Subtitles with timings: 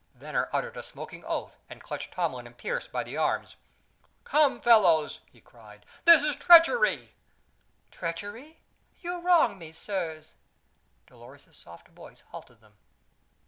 [0.15, 3.55] Venner uttered a smoking oath, and clutched Tomlin and Pearse by the arms.
[4.23, 5.85] "Come fellows!" he cried.
[6.05, 7.13] "This is treachery!"
[7.91, 8.57] "Treachery?
[8.99, 10.33] Ye wrong me, sirs!"
[11.05, 12.73] Dolores's soft voice halted them.